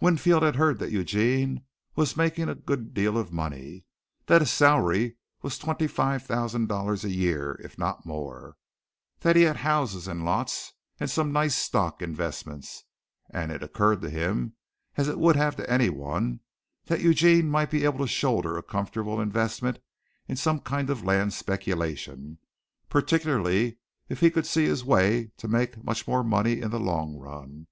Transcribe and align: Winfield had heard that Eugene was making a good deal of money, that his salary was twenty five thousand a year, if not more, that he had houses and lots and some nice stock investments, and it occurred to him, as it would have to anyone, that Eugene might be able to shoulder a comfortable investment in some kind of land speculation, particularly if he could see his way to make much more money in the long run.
Winfield 0.00 0.42
had 0.42 0.56
heard 0.56 0.80
that 0.80 0.90
Eugene 0.90 1.62
was 1.94 2.16
making 2.16 2.48
a 2.48 2.56
good 2.56 2.92
deal 2.94 3.16
of 3.16 3.32
money, 3.32 3.84
that 4.26 4.40
his 4.42 4.50
salary 4.50 5.16
was 5.42 5.56
twenty 5.56 5.86
five 5.86 6.24
thousand 6.24 6.68
a 6.72 6.96
year, 7.08 7.56
if 7.62 7.78
not 7.78 8.04
more, 8.04 8.56
that 9.20 9.36
he 9.36 9.42
had 9.42 9.58
houses 9.58 10.08
and 10.08 10.24
lots 10.24 10.72
and 10.98 11.08
some 11.08 11.30
nice 11.30 11.54
stock 11.54 12.02
investments, 12.02 12.82
and 13.30 13.52
it 13.52 13.62
occurred 13.62 14.00
to 14.00 14.10
him, 14.10 14.54
as 14.96 15.06
it 15.06 15.16
would 15.20 15.36
have 15.36 15.54
to 15.54 15.70
anyone, 15.70 16.40
that 16.86 17.00
Eugene 17.00 17.48
might 17.48 17.70
be 17.70 17.84
able 17.84 18.00
to 18.00 18.08
shoulder 18.08 18.58
a 18.58 18.64
comfortable 18.64 19.20
investment 19.20 19.78
in 20.26 20.34
some 20.34 20.58
kind 20.58 20.90
of 20.90 21.04
land 21.04 21.32
speculation, 21.32 22.38
particularly 22.88 23.78
if 24.08 24.18
he 24.18 24.28
could 24.28 24.44
see 24.44 24.64
his 24.64 24.84
way 24.84 25.30
to 25.36 25.46
make 25.46 25.84
much 25.84 26.08
more 26.08 26.24
money 26.24 26.60
in 26.60 26.72
the 26.72 26.80
long 26.80 27.16
run. 27.16 27.68